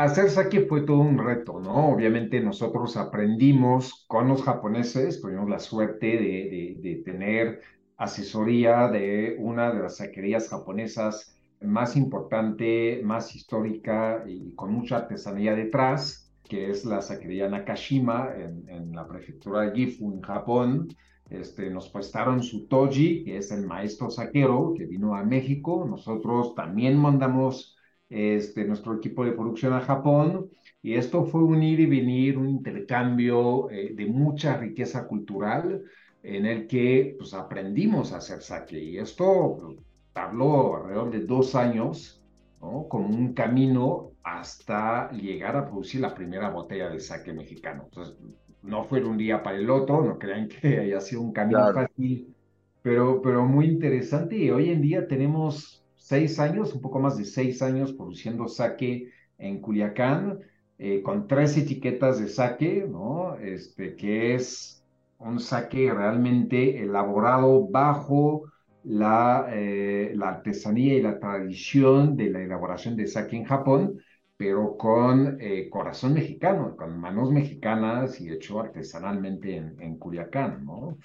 Hacer 0.00 0.30
sake 0.30 0.66
fue 0.66 0.80
todo 0.80 1.00
un 1.00 1.18
reto, 1.18 1.60
¿no? 1.60 1.90
Obviamente 1.92 2.40
nosotros 2.40 2.96
aprendimos 2.96 4.06
con 4.08 4.28
los 4.28 4.42
japoneses, 4.42 5.20
tuvimos 5.20 5.50
la 5.50 5.58
suerte 5.58 6.06
de, 6.06 7.02
tener 7.04 7.60
asesoría 7.98 8.88
de 8.88 9.36
una 9.38 9.70
de 9.70 9.80
las 9.80 9.98
saquerías 9.98 10.48
japonesas 10.48 11.36
más 11.60 11.96
importante, 11.96 13.02
más 13.04 13.36
histórica 13.36 14.24
y 14.26 14.54
con 14.54 14.72
mucha 14.72 14.96
artesanía 14.96 15.54
detrás, 15.54 16.32
que 16.48 16.70
es 16.70 16.86
la 16.86 17.02
saquería 17.02 17.50
Nakashima 17.50 18.30
en, 18.34 18.66
en 18.70 18.92
la 18.92 19.06
prefectura 19.06 19.60
de 19.60 19.72
Gifu, 19.72 20.14
en 20.14 20.22
Japón. 20.22 20.88
Este, 21.28 21.68
nos 21.68 21.90
prestaron 21.90 22.42
su 22.42 22.68
toji, 22.68 23.22
que 23.22 23.36
es 23.36 23.52
el 23.52 23.66
maestro 23.66 24.08
saquero, 24.08 24.72
que 24.74 24.86
vino 24.86 25.14
a 25.14 25.24
México. 25.24 25.84
Nosotros 25.86 26.54
también 26.54 26.96
mandamos 26.96 27.76
este, 28.10 28.64
nuestro 28.64 28.96
equipo 28.96 29.24
de 29.24 29.32
producción 29.32 29.72
a 29.72 29.80
Japón. 29.80 30.50
Y 30.82 30.94
esto 30.94 31.24
fue 31.24 31.42
un 31.42 31.62
ir 31.62 31.80
y 31.80 31.86
venir, 31.86 32.36
un 32.36 32.48
intercambio 32.48 33.70
eh, 33.70 33.92
de 33.94 34.06
mucha 34.06 34.56
riqueza 34.56 35.06
cultural 35.06 35.82
en 36.22 36.44
el 36.44 36.66
que 36.66 37.14
pues, 37.16 37.32
aprendimos 37.32 38.12
a 38.12 38.18
hacer 38.18 38.42
sake. 38.42 38.78
Y 38.78 38.98
esto 38.98 39.76
tardó 40.12 40.76
alrededor 40.76 41.10
de 41.10 41.20
dos 41.20 41.54
años, 41.54 42.20
¿no? 42.60 42.86
como 42.88 43.08
un 43.08 43.32
camino 43.32 44.10
hasta 44.22 45.10
llegar 45.12 45.56
a 45.56 45.66
producir 45.66 46.00
la 46.00 46.14
primera 46.14 46.50
botella 46.50 46.90
de 46.90 47.00
sake 47.00 47.32
mexicano. 47.32 47.84
Entonces, 47.84 48.16
no 48.62 48.84
fue 48.84 49.00
de 49.00 49.06
un 49.06 49.16
día 49.16 49.42
para 49.42 49.56
el 49.56 49.70
otro, 49.70 50.04
no 50.04 50.18
crean 50.18 50.48
que 50.48 50.78
haya 50.80 51.00
sido 51.00 51.22
un 51.22 51.32
camino 51.32 51.60
claro. 51.60 51.74
fácil, 51.74 52.34
pero, 52.82 53.22
pero 53.22 53.46
muy 53.46 53.66
interesante. 53.66 54.36
Y 54.36 54.50
hoy 54.50 54.70
en 54.70 54.82
día 54.82 55.06
tenemos 55.06 55.80
seis 56.00 56.38
años, 56.38 56.74
un 56.74 56.80
poco 56.80 56.98
más 57.00 57.16
de 57.18 57.24
seis 57.24 57.62
años 57.62 57.92
produciendo 57.92 58.48
sake 58.48 59.12
en 59.38 59.60
Culiacán, 59.60 60.40
eh, 60.78 61.02
con 61.02 61.26
tres 61.26 61.56
etiquetas 61.56 62.18
de 62.20 62.28
sake, 62.28 62.86
¿no? 62.88 63.36
Este, 63.36 63.96
que 63.96 64.34
es 64.34 64.84
un 65.18 65.38
sake 65.40 65.92
realmente 65.92 66.82
elaborado 66.82 67.68
bajo 67.68 68.44
la, 68.82 69.46
eh, 69.52 70.12
la 70.16 70.30
artesanía 70.30 70.94
y 70.94 71.02
la 71.02 71.18
tradición 71.20 72.16
de 72.16 72.30
la 72.30 72.42
elaboración 72.42 72.96
de 72.96 73.06
sake 73.06 73.34
en 73.36 73.44
Japón, 73.44 74.00
pero 74.36 74.76
con 74.78 75.36
eh, 75.40 75.68
corazón 75.70 76.14
mexicano, 76.14 76.74
con 76.76 76.98
manos 76.98 77.30
mexicanas 77.30 78.20
y 78.20 78.30
hecho 78.30 78.60
artesanalmente 78.60 79.56
en, 79.56 79.80
en 79.80 79.98
Culiacán, 79.98 80.64
¿no? 80.64 80.98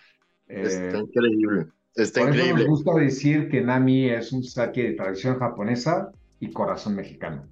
Está 0.47 0.97
increíble. 0.99 1.67
Está 1.95 2.21
por 2.21 2.29
increíble. 2.29 2.63
Eso 2.63 2.69
nos 2.71 2.83
gusta 2.83 2.99
decir 2.99 3.49
que 3.49 3.61
Nami 3.61 4.09
es 4.09 4.31
un 4.31 4.43
sake 4.43 4.83
de 4.83 4.93
tradición 4.93 5.39
japonesa 5.39 6.11
y 6.39 6.51
corazón 6.51 6.95
mexicano. 6.95 7.47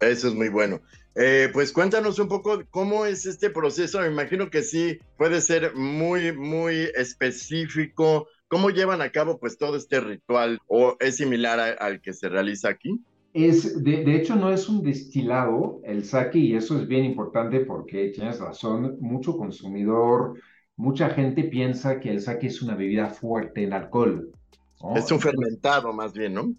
Eso 0.00 0.28
es 0.28 0.34
muy 0.34 0.48
bueno. 0.48 0.80
Eh, 1.14 1.48
pues 1.52 1.72
cuéntanos 1.72 2.18
un 2.18 2.28
poco 2.28 2.62
cómo 2.70 3.04
es 3.04 3.26
este 3.26 3.50
proceso. 3.50 4.00
Me 4.00 4.06
imagino 4.08 4.50
que 4.50 4.62
sí 4.62 4.98
puede 5.16 5.40
ser 5.40 5.74
muy, 5.74 6.32
muy 6.32 6.88
específico. 6.94 8.28
¿Cómo 8.48 8.70
llevan 8.70 9.02
a 9.02 9.10
cabo 9.10 9.38
pues 9.38 9.58
todo 9.58 9.76
este 9.76 10.00
ritual 10.00 10.58
o 10.66 10.96
es 11.00 11.16
similar 11.16 11.58
a- 11.58 11.72
al 11.72 12.00
que 12.00 12.12
se 12.12 12.28
realiza 12.28 12.68
aquí? 12.68 13.00
Es, 13.34 13.82
de, 13.84 14.04
de 14.04 14.16
hecho, 14.16 14.36
no 14.36 14.50
es 14.52 14.68
un 14.68 14.82
destilado 14.82 15.80
el 15.84 16.04
sake 16.04 16.36
y 16.38 16.54
eso 16.56 16.78
es 16.80 16.88
bien 16.88 17.04
importante 17.04 17.60
porque 17.60 18.08
tienes 18.08 18.40
razón, 18.40 18.96
mucho 19.00 19.36
consumidor, 19.36 20.34
mucha 20.78 21.10
gente 21.10 21.44
piensa 21.44 22.00
que 22.00 22.10
el 22.10 22.20
sake 22.22 22.46
es 22.46 22.62
una 22.62 22.74
bebida 22.74 23.10
fuerte 23.10 23.64
en 23.64 23.74
alcohol. 23.74 24.30
¿no? 24.82 24.96
Es 24.96 25.10
un 25.10 25.20
fermentado 25.20 25.92
más 25.92 26.12
bien, 26.14 26.34
¿no? 26.34 26.54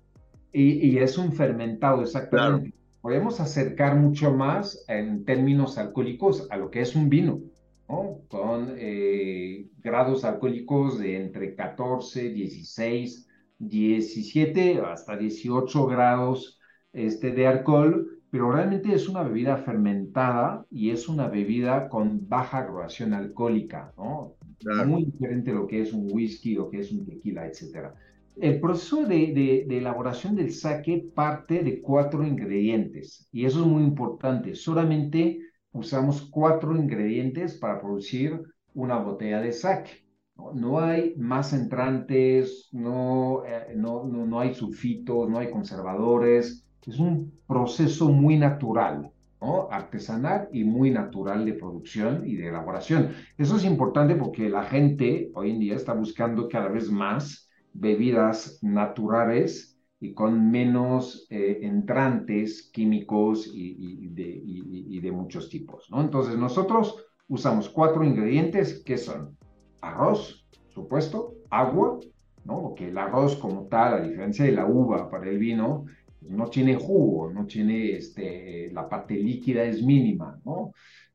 Y, 0.51 0.87
y 0.87 0.99
es 0.99 1.17
un 1.17 1.31
fermentado, 1.31 2.01
exactamente. 2.01 2.73
Podemos 3.01 3.39
acercar 3.39 3.95
mucho 3.95 4.33
más 4.33 4.83
en 4.89 5.23
términos 5.23 5.77
alcohólicos 5.77 6.47
a 6.51 6.57
lo 6.57 6.69
que 6.69 6.81
es 6.81 6.95
un 6.95 7.09
vino, 7.09 7.39
¿no? 7.87 8.19
Con 8.27 8.73
eh, 8.77 9.67
grados 9.77 10.25
alcohólicos 10.25 10.99
de 10.99 11.15
entre 11.15 11.55
14, 11.55 12.29
16, 12.29 13.25
17 13.57 14.81
hasta 14.81 15.15
18 15.15 15.87
grados 15.87 16.59
este, 16.91 17.31
de 17.31 17.47
alcohol, 17.47 18.18
pero 18.29 18.51
realmente 18.51 18.93
es 18.93 19.07
una 19.09 19.23
bebida 19.23 19.57
fermentada 19.57 20.65
y 20.69 20.91
es 20.91 21.07
una 21.09 21.27
bebida 21.27 21.89
con 21.89 22.27
baja 22.27 22.63
graduación 22.63 23.13
alcohólica, 23.13 23.93
¿no? 23.97 24.35
Claro. 24.59 24.89
Muy 24.89 25.05
diferente 25.05 25.51
a 25.51 25.55
lo 25.55 25.67
que 25.67 25.81
es 25.81 25.93
un 25.93 26.07
whisky, 26.11 26.55
lo 26.55 26.69
que 26.69 26.79
es 26.79 26.91
un 26.91 27.05
tequila, 27.05 27.47
etcétera. 27.47 27.95
El 28.35 28.59
proceso 28.61 29.05
de, 29.05 29.33
de- 29.33 29.65
de 29.67 29.77
elaboración 29.77 30.35
del 30.35 30.51
sake 30.53 31.11
parte 31.13 31.63
de 31.63 31.81
cuatro 31.81 32.25
ingredientes 32.25 33.27
y 33.31 33.45
eso 33.45 33.61
es 33.61 33.65
muy 33.67 33.83
importante. 33.83 34.55
Solamente 34.55 35.39
usamos 35.71 36.29
cuatro 36.29 36.75
ingredientes 36.75 37.57
para 37.57 37.79
producir 37.79 38.41
una 38.73 38.97
botella 38.99 39.41
de 39.41 39.51
sake. 39.51 40.05
No, 40.35 40.53
No 40.53 40.79
hay 40.79 41.13
más 41.17 41.53
entrantes, 41.53 42.69
no, 42.71 43.43
eh, 43.45 43.73
no, 43.75 44.05
no, 44.05 44.25
no 44.25 44.39
hay 44.39 44.53
sulfitos, 44.53 45.29
no 45.29 45.37
hay 45.39 45.49
conservadores. 45.51 46.65
Es 46.85 46.99
un 46.99 47.38
proceso 47.49 48.09
muy 48.09 48.37
natural, 48.37 49.11
¿no? 49.41 49.67
Artesanal 49.71 50.49
y 50.53 50.63
muy 50.63 50.91
natural 50.91 51.43
de 51.45 51.53
producción 51.53 52.21
y 52.23 52.35
de 52.35 52.49
elaboración. 52.49 53.09
Eso 53.39 53.57
es 53.57 53.65
importante 53.65 54.13
porque 54.13 54.49
la 54.49 54.63
gente 54.63 55.31
hoy 55.33 55.49
en 55.49 55.59
día 55.59 55.75
está 55.75 55.93
buscando 55.93 56.47
cada 56.47 56.69
vez 56.69 56.91
más 56.91 57.49
bebidas 57.73 58.59
naturales 58.61 59.79
y 59.99 60.13
con 60.13 60.51
menos 60.51 61.25
eh, 61.31 61.59
entrantes 61.63 62.69
químicos 62.71 63.49
y, 63.51 64.09
de, 64.09 65.11
muchos 65.11 65.49
tipos. 65.49 65.89
Entonces 65.91 66.37
nosotros 66.37 67.03
usamos 67.27 67.67
cuatro 67.67 68.03
ingredientes 68.03 68.83
que 68.85 68.97
son 68.97 69.35
arroz, 69.81 70.47
supuesto, 70.67 71.33
agua, 71.49 71.99
¿no? 72.45 72.61
Porque 72.61 72.89
el 72.89 72.97
arroz 72.97 73.35
como 73.37 73.63
tal, 73.67 73.93
a 73.95 74.01
diferencia 74.01 74.45
de 74.45 74.51
la 74.51 74.67
uva 74.67 75.09
para 75.09 75.29
el 75.29 75.39
vino, 75.39 75.85
no 76.21 76.49
tiene 76.49 76.75
jugo, 76.75 77.31
no 77.31 77.45
tiene, 77.45 77.91
este, 77.95 78.69
la 78.71 78.87
parte 78.89 79.15
líquida 79.15 79.63
es 79.63 79.81
mínima, 79.83 80.39
¿no? 80.45 80.71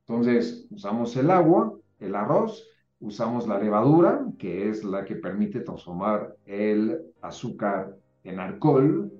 Entonces 0.06 0.66
usamos 0.70 1.16
el 1.16 1.30
agua, 1.30 1.72
el 1.98 2.14
arroz, 2.14 2.66
usamos 3.00 3.46
la 3.48 3.58
levadura, 3.58 4.24
que 4.38 4.68
es 4.70 4.84
la 4.84 5.04
que 5.04 5.16
permite 5.16 5.60
transformar 5.60 6.34
el 6.44 7.00
azúcar 7.22 7.94
en 8.22 8.40
alcohol, 8.40 9.12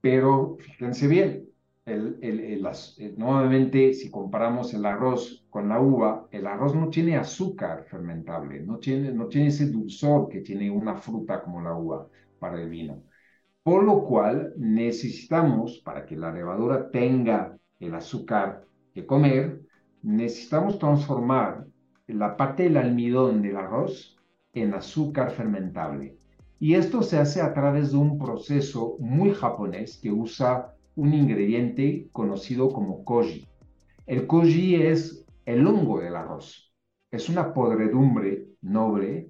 pero 0.00 0.56
fíjense 0.58 1.06
bien, 1.08 1.48
el, 1.84 2.18
el, 2.22 2.40
el 2.40 2.66
el- 2.98 3.18
nuevamente 3.18 3.92
si 3.94 4.10
comparamos 4.10 4.72
el 4.74 4.84
arroz 4.86 5.44
con 5.50 5.68
la 5.68 5.80
uva, 5.80 6.26
el 6.30 6.46
arroz 6.46 6.74
no 6.74 6.88
tiene 6.90 7.16
azúcar 7.16 7.84
fermentable, 7.84 8.60
no 8.60 8.78
tiene, 8.78 9.12
no 9.12 9.28
tiene 9.28 9.48
ese 9.48 9.66
dulzor 9.70 10.28
que 10.28 10.40
tiene 10.40 10.70
una 10.70 10.96
fruta 10.96 11.42
como 11.42 11.60
la 11.62 11.74
uva 11.74 12.08
para 12.38 12.60
el 12.60 12.68
vino. 12.70 13.02
Por 13.62 13.84
lo 13.84 14.04
cual 14.04 14.52
necesitamos, 14.56 15.78
para 15.84 16.04
que 16.04 16.16
la 16.16 16.32
levadura 16.32 16.90
tenga 16.90 17.56
el 17.78 17.94
azúcar 17.94 18.64
que 18.92 19.06
comer, 19.06 19.60
necesitamos 20.02 20.78
transformar 20.78 21.66
la 22.08 22.36
parte 22.36 22.64
del 22.64 22.76
almidón 22.76 23.40
del 23.40 23.56
arroz 23.56 24.16
en 24.52 24.74
azúcar 24.74 25.30
fermentable. 25.30 26.16
Y 26.58 26.74
esto 26.74 27.02
se 27.02 27.18
hace 27.18 27.40
a 27.40 27.54
través 27.54 27.92
de 27.92 27.98
un 27.98 28.18
proceso 28.18 28.96
muy 28.98 29.32
japonés 29.32 29.98
que 29.98 30.10
usa 30.10 30.74
un 30.94 31.14
ingrediente 31.14 32.08
conocido 32.12 32.68
como 32.68 33.04
koji. 33.04 33.46
El 34.06 34.26
koji 34.26 34.76
es 34.76 35.24
el 35.46 35.66
hongo 35.66 36.00
del 36.00 36.16
arroz. 36.16 36.72
Es 37.10 37.28
una 37.28 37.52
podredumbre 37.52 38.46
noble 38.60 39.28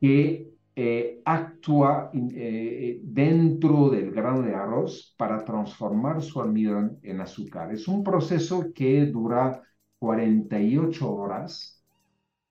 que 0.00 0.49
eh, 0.82 1.20
actúa 1.26 2.10
eh, 2.14 3.00
dentro 3.02 3.90
del 3.90 4.12
grano 4.12 4.40
de 4.40 4.54
arroz 4.54 5.14
para 5.18 5.44
transformar 5.44 6.22
su 6.22 6.40
almidón 6.40 6.98
en 7.02 7.20
azúcar. 7.20 7.70
Es 7.70 7.86
un 7.86 8.02
proceso 8.02 8.72
que 8.74 9.04
dura 9.04 9.60
48 9.98 11.14
horas 11.14 11.84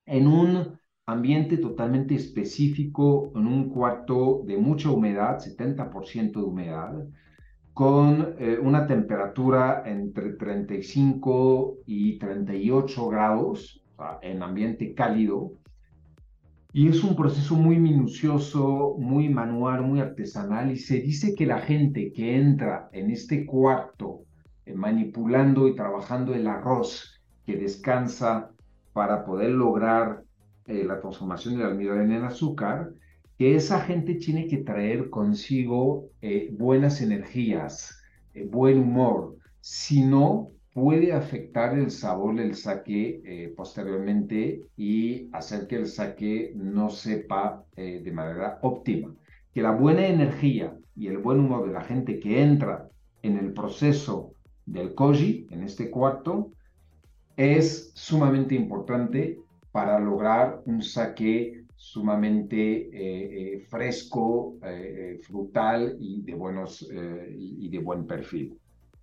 en 0.06 0.28
un 0.28 0.78
ambiente 1.06 1.56
totalmente 1.56 2.14
específico, 2.14 3.32
en 3.34 3.48
un 3.48 3.68
cuarto 3.68 4.42
de 4.46 4.58
mucha 4.58 4.92
humedad, 4.92 5.40
70% 5.40 6.38
de 6.38 6.46
humedad, 6.46 7.04
con 7.74 8.36
eh, 8.38 8.60
una 8.62 8.86
temperatura 8.86 9.82
entre 9.84 10.34
35 10.34 11.78
y 11.84 12.16
38 12.20 13.08
grados, 13.08 13.82
o 13.96 14.02
sea, 14.02 14.20
en 14.22 14.40
ambiente 14.40 14.94
cálido. 14.94 15.54
Y 16.72 16.88
es 16.88 17.02
un 17.02 17.16
proceso 17.16 17.56
muy 17.56 17.78
minucioso, 17.78 18.96
muy 18.98 19.28
manual, 19.28 19.82
muy 19.82 20.00
artesanal, 20.00 20.70
y 20.70 20.76
se 20.76 21.00
dice 21.00 21.34
que 21.34 21.46
la 21.46 21.58
gente 21.58 22.12
que 22.12 22.36
entra 22.36 22.88
en 22.92 23.10
este 23.10 23.44
cuarto 23.44 24.20
eh, 24.64 24.74
manipulando 24.74 25.66
y 25.66 25.74
trabajando 25.74 26.34
el 26.34 26.46
arroz 26.46 27.20
que 27.44 27.56
descansa 27.56 28.50
para 28.92 29.24
poder 29.24 29.50
lograr 29.50 30.22
eh, 30.66 30.84
la 30.84 31.00
transformación 31.00 31.56
del 31.56 31.66
almidón 31.66 32.12
en 32.12 32.22
azúcar, 32.22 32.92
que 33.36 33.56
esa 33.56 33.80
gente 33.80 34.14
tiene 34.14 34.46
que 34.46 34.58
traer 34.58 35.10
consigo 35.10 36.10
eh, 36.20 36.50
buenas 36.52 37.00
energías, 37.00 37.98
eh, 38.34 38.46
buen 38.46 38.78
humor, 38.78 39.36
si 39.60 40.02
no 40.02 40.50
puede 40.72 41.12
afectar 41.12 41.76
el 41.76 41.90
sabor 41.90 42.36
del 42.36 42.54
sake 42.54 43.22
eh, 43.24 43.52
posteriormente 43.56 44.66
y 44.76 45.28
hacer 45.32 45.66
que 45.66 45.76
el 45.76 45.86
sake 45.86 46.52
no 46.54 46.90
sepa 46.90 47.64
eh, 47.76 48.00
de 48.04 48.12
manera 48.12 48.58
óptima. 48.62 49.14
Que 49.52 49.62
la 49.62 49.72
buena 49.72 50.06
energía 50.06 50.76
y 50.94 51.08
el 51.08 51.18
buen 51.18 51.40
humor 51.40 51.66
de 51.66 51.72
la 51.72 51.82
gente 51.82 52.20
que 52.20 52.40
entra 52.42 52.88
en 53.22 53.36
el 53.36 53.52
proceso 53.52 54.34
del 54.64 54.94
koji, 54.94 55.48
en 55.50 55.64
este 55.64 55.90
cuarto, 55.90 56.52
es 57.36 57.90
sumamente 57.94 58.54
importante 58.54 59.38
para 59.72 59.98
lograr 59.98 60.62
un 60.66 60.82
sake 60.82 61.64
sumamente 61.74 62.90
eh, 62.92 63.60
fresco, 63.60 64.56
frutal 65.22 65.96
y 65.98 66.22
de, 66.22 66.34
buenos, 66.34 66.86
y 67.36 67.68
de 67.68 67.78
buen 67.78 68.06
perfil. 68.06 68.59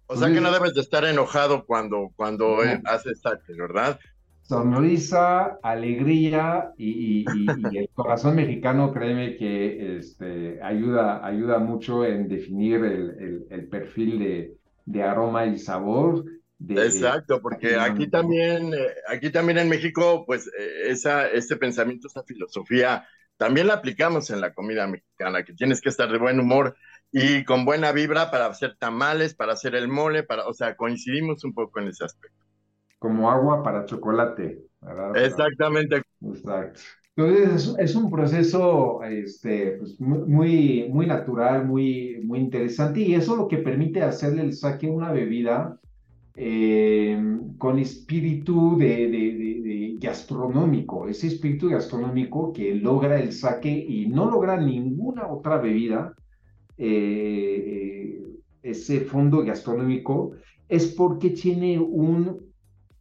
O 0.08 0.18
sea 0.18 0.32
que 0.32 0.42
no 0.42 0.52
debes 0.52 0.74
de 0.74 0.82
estar 0.82 1.06
enojado 1.06 1.66
cuando, 1.66 2.12
cuando 2.16 2.58
No. 2.60 2.82
haces 2.86 3.22
sake, 3.22 3.54
¿verdad? 3.58 4.00
Sonrisa, 4.42 5.60
alegría 5.62 6.72
y, 6.78 6.90
y- 6.90 7.72
y- 7.74 7.78
el 7.78 7.90
corazón 7.94 8.36
mexicano, 8.38 8.94
créeme 8.94 9.36
que 9.36 9.98
este, 9.98 10.62
ayuda, 10.64 11.26
ayuda 11.26 11.60
mucho 11.60 12.06
en 12.06 12.30
definir 12.30 12.76
el, 12.86 13.10
el- 13.20 13.48
el 13.50 13.68
perfil 13.68 14.20
de, 14.20 14.58
de 14.86 15.04
aroma 15.04 15.46
y 15.48 15.58
sabor. 15.60 16.24
de- 16.60 16.90
de- 16.90 17.14
Exacto, 17.16 17.42
porque 17.42 17.76
aquí 17.76 18.08
también, 18.08 18.72
eh, 18.74 18.94
aquí 19.08 19.32
también 19.32 19.58
en 19.58 19.68
México, 19.70 20.24
pues 20.28 20.48
eh, 20.48 20.90
esa, 20.92 21.28
ese 21.28 21.56
pensamiento, 21.58 22.08
esa 22.08 22.24
filosofía, 22.24 23.08
también 23.36 23.66
la 23.68 23.74
aplicamos 23.76 24.30
en 24.30 24.42
la 24.42 24.54
comida 24.54 24.86
mexicana, 24.86 25.44
que 25.44 25.54
tienes 25.54 25.82
que 25.82 25.90
estar 25.90 26.12
de 26.12 26.20
buen 26.20 26.40
humor 26.40 26.78
y 27.12 27.44
con 27.46 27.66
buena 27.66 27.92
vibra 27.92 28.32
para 28.32 28.48
hacer 28.48 28.76
tamales, 28.78 29.34
para 29.34 29.54
hacer 29.54 29.76
el 29.76 29.88
mole, 29.88 30.24
para, 30.24 30.48
o 30.48 30.54
sea, 30.54 30.76
coincidimos 30.76 31.44
un 31.44 31.54
poco 31.54 31.80
en 31.80 31.88
ese 31.88 32.06
aspecto. 32.06 32.46
como 33.00 33.30
agua 33.30 33.64
para 33.64 33.86
chocolate. 33.86 34.64
¿verdad? 34.82 35.18
Exactamente. 35.18 36.02
Exacto. 36.22 36.80
Entonces 37.18 37.76
es, 37.80 37.96
un 37.96 38.12
proceso 38.12 39.02
este, 39.04 39.78
pues, 39.80 40.00
muy, 40.00 40.88
muy 40.90 41.08
natural, 41.08 41.66
muy, 41.66 42.22
muy 42.24 42.40
interesante 42.40 43.02
y 43.02 43.16
eso 43.16 43.36
lo 43.36 43.48
que 43.48 43.58
permite 43.58 44.04
hacerle 44.04 44.44
el 44.44 44.54
saque 44.54 44.88
una 44.88 45.12
bebida 45.12 45.80
eh, 46.36 47.20
con 47.58 47.80
espíritu 47.80 48.78
de, 48.78 49.10
de, 49.10 49.96
gastronómico, 50.00 51.08
ese 51.08 51.26
espíritu 51.26 51.70
gastronómico 51.70 52.54
que 52.54 52.76
logra 52.76 53.20
el 53.20 53.34
saque 53.34 53.72
y 53.72 54.06
no 54.06 54.30
logra 54.30 54.56
ninguna 54.58 55.28
otra 55.28 55.58
bebida, 55.58 56.14
eh, 56.78 58.22
ese 58.62 59.02
fondo 59.02 59.44
gastronómico, 59.44 60.32
es 60.68 60.88
porque 60.88 61.32
tiene 61.32 61.80
un 61.80 62.48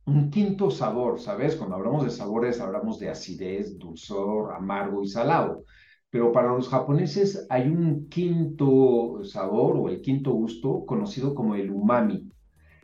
un 0.06 0.30
quinto 0.30 0.70
sabor, 0.70 1.18
¿sabes? 1.20 1.56
Cuando 1.56 1.76
hablamos 1.76 2.04
de 2.04 2.10
sabores 2.10 2.60
hablamos 2.60 2.98
de 2.98 3.10
acidez, 3.10 3.76
dulzor, 3.78 4.54
amargo 4.54 5.02
y 5.02 5.08
salado. 5.08 5.64
Pero 6.10 6.32
para 6.32 6.52
los 6.52 6.68
japoneses 6.68 7.46
hay 7.50 7.68
un 7.68 8.08
quinto 8.08 9.20
sabor 9.24 9.76
o 9.76 9.88
el 9.88 10.00
quinto 10.00 10.32
gusto 10.32 10.86
conocido 10.86 11.34
como 11.34 11.56
el 11.56 11.70
umami. 11.70 12.30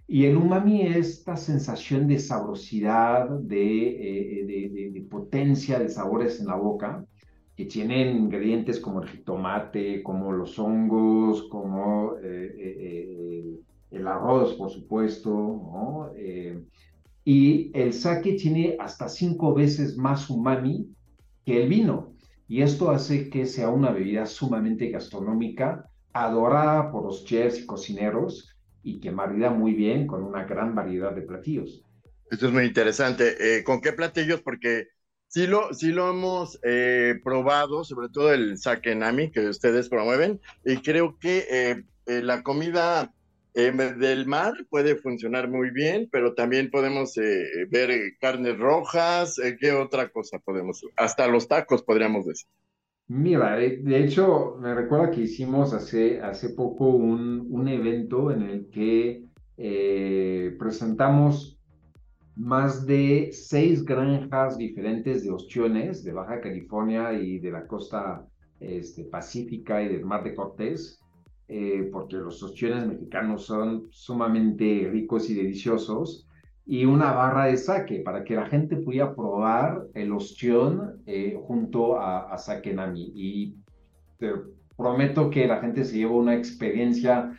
Y 0.08 0.26
el 0.26 0.36
umami 0.36 0.82
es 0.82 1.18
esta 1.18 1.36
sensación 1.36 2.08
de 2.08 2.18
sabrosidad, 2.18 3.30
de, 3.30 4.40
eh, 4.40 4.90
de, 4.92 5.00
potencia 5.08 5.78
de 5.78 5.88
sabores 5.88 6.40
en 6.40 6.46
la 6.46 6.56
boca, 6.56 7.06
que 7.62 7.68
tienen 7.68 8.16
ingredientes 8.16 8.80
como 8.80 9.02
el 9.02 9.08
jitomate, 9.08 10.02
como 10.02 10.32
los 10.32 10.58
hongos, 10.58 11.44
como 11.48 12.16
eh, 12.20 12.54
eh, 12.58 13.60
el 13.92 14.06
arroz, 14.08 14.54
por 14.54 14.68
supuesto, 14.70 15.30
¿no? 15.30 16.12
y 17.24 17.70
el 17.72 17.92
sake 17.92 18.36
tiene 18.36 18.76
hasta 18.80 19.08
cinco 19.08 19.54
veces 19.54 19.96
más 19.96 20.28
umami 20.28 20.88
que 21.46 21.62
el 21.62 21.68
vino. 21.68 22.14
Y 22.48 22.62
esto 22.62 22.90
hace 22.90 23.30
que 23.30 23.46
sea 23.46 23.68
una 23.68 23.92
bebida 23.92 24.26
sumamente 24.26 24.90
gastronómica, 24.90 25.88
adorada 26.12 26.90
por 26.90 27.04
los 27.04 27.24
chefs 27.24 27.60
y 27.60 27.66
cocineros 27.66 28.56
y 28.82 28.98
que 28.98 29.12
marida 29.12 29.50
muy 29.50 29.74
bien 29.74 30.08
con 30.08 30.24
una 30.24 30.44
gran 30.44 30.74
variedad 30.74 31.14
de 31.14 31.22
platillos. 31.22 31.84
Esto 32.28 32.48
es 32.48 32.52
muy 32.52 32.64
interesante. 32.64 33.36
Eh, 33.38 33.62
¿Con 33.62 33.80
qué 33.80 33.92
platillos? 33.92 34.40
Porque 34.40 34.88
sí 35.32 35.46
lo, 35.46 35.72
sí 35.72 35.92
lo 35.92 36.10
hemos 36.10 36.58
eh, 36.62 37.14
probado, 37.24 37.84
sobre 37.84 38.10
todo 38.10 38.34
el 38.34 38.58
sake 38.58 38.94
nami 38.94 39.30
que 39.30 39.48
ustedes 39.48 39.88
promueven, 39.88 40.40
y 40.62 40.76
creo 40.76 41.18
que 41.18 41.46
eh, 41.50 42.22
la 42.22 42.42
comida 42.42 43.12
del 43.54 44.26
mar 44.26 44.54
puede 44.70 44.96
funcionar 44.96 45.48
muy 45.48 45.70
bien, 45.70 46.08
pero 46.10 46.34
también 46.34 46.70
podemos 46.70 47.16
eh, 47.18 47.44
ver 47.70 47.90
eh, 47.90 48.16
carnes 48.20 48.58
rojas, 48.58 49.38
eh, 49.38 49.56
¿qué 49.60 49.72
otra 49.72 50.08
cosa 50.08 50.38
podemos? 50.38 50.82
Hasta 50.96 51.26
los 51.28 51.48
tacos 51.48 51.82
podríamos 51.82 52.26
decir. 52.26 52.48
Mira, 53.08 53.56
de 53.56 54.04
hecho, 54.04 54.56
me 54.58 54.74
recuerda 54.74 55.10
que 55.10 55.22
hicimos 55.22 55.74
hace, 55.74 56.22
hace 56.22 56.50
poco 56.50 56.88
un, 56.88 57.46
un 57.50 57.68
evento 57.68 58.30
en 58.30 58.42
el 58.42 58.68
que 58.70 59.24
presentamos 60.58 61.51
más 62.36 62.86
de 62.86 63.30
seis 63.32 63.84
granjas 63.84 64.56
diferentes 64.58 65.24
de 65.24 65.30
ostiones 65.30 66.02
de 66.04 66.12
Baja 66.12 66.40
California 66.40 67.12
y 67.12 67.38
de 67.38 67.50
la 67.50 67.66
costa 67.66 68.26
este, 68.60 69.04
pacífica 69.04 69.82
y 69.82 69.88
del 69.88 70.04
Mar 70.04 70.24
de 70.24 70.34
Cortés 70.34 71.02
eh, 71.54 71.90
porque 71.92 72.16
los 72.16 72.42
ostiones 72.42 72.86
mexicanos 72.86 73.44
son 73.44 73.88
sumamente 73.90 74.88
ricos 74.90 75.28
y 75.28 75.34
deliciosos, 75.34 76.26
y 76.64 76.86
una 76.86 77.12
barra 77.12 77.44
de 77.44 77.58
sake 77.58 78.02
para 78.02 78.24
que 78.24 78.36
la 78.36 78.46
gente 78.46 78.76
pudiera 78.76 79.14
probar 79.14 79.86
el 79.92 80.12
ostión 80.12 81.02
eh, 81.04 81.38
junto 81.42 82.00
a, 82.00 82.32
a 82.32 82.38
sake 82.38 82.72
nami. 82.72 83.12
Y 83.14 83.56
te 84.18 84.32
prometo 84.78 85.28
que 85.28 85.46
la 85.46 85.60
gente 85.60 85.84
se 85.84 85.98
lleva 85.98 86.12
una 86.12 86.34
experiencia 86.34 87.38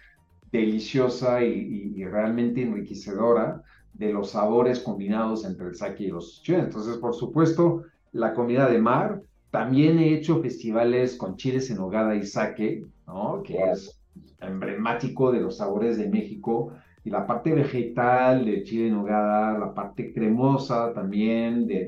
deliciosa 0.51 1.43
y, 1.43 2.05
realmente 2.05 2.61
enriquecedora 2.61 3.63
de 3.93 4.11
los 4.11 4.31
sabores 4.31 4.79
combinados 4.79 5.45
entre 5.45 5.67
el 5.67 5.75
sake 5.75 6.01
y 6.01 6.07
los 6.07 6.37
ostiones. 6.37 6.65
Entonces, 6.65 6.97
por 6.97 7.13
supuesto, 7.13 7.83
la 8.11 8.33
comida 8.33 8.69
de 8.69 8.79
mar. 8.79 9.21
También 9.51 9.99
he 9.99 10.15
hecho 10.15 10.41
festivales 10.41 11.15
con 11.15 11.35
chiles 11.35 11.69
en 11.69 11.79
hogada 11.79 12.15
y 12.15 12.25
sake, 12.25 12.85
¿no? 13.05 13.43
Que 13.43 13.57
es 13.71 14.01
emblemático 14.39 15.31
de 15.31 15.41
los 15.41 15.57
sabores 15.57 15.97
de 15.97 16.09
México. 16.09 16.73
Y 17.03 17.09
la 17.09 17.27
parte 17.27 17.53
vegetal 17.53 18.45
de 18.45 18.63
chile 18.63 18.87
en 18.87 18.93
nogada, 18.93 19.59
la 19.59 19.73
parte 19.73 20.13
cremosa 20.13 20.93
también 20.93 21.67
de, 21.67 21.85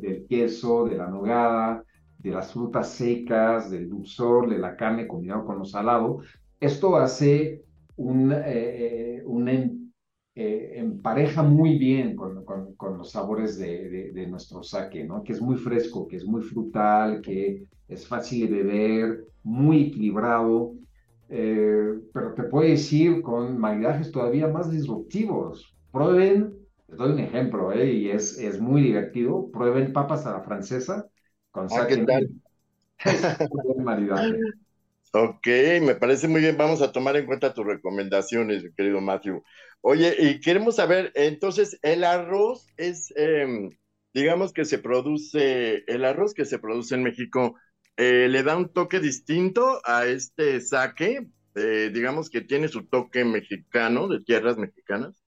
del 0.00 0.26
queso, 0.28 0.86
de 0.86 0.96
la 0.96 1.06
nogada, 1.06 1.84
de 2.18 2.30
las 2.30 2.52
frutas 2.52 2.90
secas, 2.90 3.70
del 3.70 3.88
dulzor, 3.88 4.50
de 4.50 4.58
la 4.58 4.76
carne 4.76 5.06
combinado 5.06 5.44
con 5.44 5.58
lo 5.58 5.64
salado. 5.64 6.18
Esto 6.58 6.96
hace 6.96 7.62
un, 7.96 8.32
eh, 8.32 8.42
eh, 8.46 9.22
un 9.24 9.48
eh, 10.40 10.78
empareja 10.78 11.42
muy 11.42 11.78
bien 11.78 12.16
con, 12.16 12.44
con, 12.44 12.98
los 12.98 13.10
sabores 13.10 13.58
de, 13.58 14.12
de, 14.12 14.26
nuestro 14.26 14.62
sake, 14.62 15.04
¿no? 15.04 15.22
Que 15.22 15.32
es 15.32 15.40
muy 15.40 15.56
fresco, 15.56 16.08
que 16.08 16.16
es 16.16 16.24
muy 16.24 16.42
frutal, 16.42 17.20
que 17.20 17.64
es 17.88 18.06
fácil 18.06 18.48
de 18.48 18.62
beber, 18.62 19.24
muy 19.42 19.88
equilibrado 19.88 20.74
eh, 21.32 22.00
pero 22.12 22.34
te 22.34 22.42
puedo 22.42 22.68
decir 22.68 23.22
con 23.22 23.56
maridajes 23.56 24.10
todavía 24.10 24.48
más 24.48 24.70
disruptivos. 24.70 25.72
Prueben, 25.92 26.58
les 26.88 26.98
doy 26.98 27.12
un 27.12 27.20
ejemplo, 27.20 27.72
eh, 27.72 27.92
y 27.92 28.10
es, 28.10 28.36
es 28.36 28.60
muy 28.60 28.82
divertido, 28.82 29.48
prueben 29.52 29.92
papas 29.92 30.26
a 30.26 30.32
la 30.32 30.40
francesa 30.40 31.06
con 31.52 31.68
ah, 31.70 31.86
¿qué 31.88 31.98
tal? 31.98 32.28
maridaje. 33.84 34.36
Ok, 35.12 35.46
me 35.82 35.96
parece 35.96 36.28
muy 36.28 36.40
bien. 36.40 36.56
Vamos 36.56 36.82
a 36.82 36.92
tomar 36.92 37.16
en 37.16 37.26
cuenta 37.26 37.52
tus 37.52 37.66
recomendaciones, 37.66 38.64
querido 38.76 39.00
Matthew. 39.00 39.42
Oye, 39.80 40.14
y 40.18 40.40
queremos 40.40 40.76
saber, 40.76 41.10
entonces, 41.16 41.78
el 41.82 42.04
arroz 42.04 42.68
es, 42.76 43.12
em, 43.16 43.70
digamos 44.14 44.52
que 44.52 44.64
se 44.64 44.78
produce, 44.78 45.84
el 45.88 46.04
arroz 46.04 46.32
que 46.32 46.44
se 46.44 46.60
produce 46.60 46.94
en 46.94 47.02
México, 47.02 47.56
eh, 47.96 48.28
le 48.28 48.42
da 48.44 48.56
un 48.56 48.72
toque 48.72 49.00
distinto 49.00 49.80
a 49.84 50.06
este 50.06 50.60
saque, 50.60 51.26
eh, 51.56 51.90
digamos 51.92 52.30
que 52.30 52.42
tiene 52.42 52.68
su 52.68 52.86
toque 52.86 53.24
mexicano, 53.24 54.06
de 54.06 54.20
tierras 54.20 54.58
mexicanas. 54.58 55.24